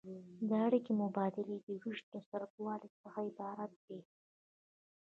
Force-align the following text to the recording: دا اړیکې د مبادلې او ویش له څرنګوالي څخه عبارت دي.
دا 0.49 0.59
اړیکې 0.69 0.93
د 0.95 0.97
مبادلې 1.03 1.55
او 1.65 1.73
ویش 1.83 1.99
له 2.11 2.19
څرنګوالي 2.29 2.89
څخه 3.01 3.19
عبارت 3.29 3.71
دي. 3.87 3.99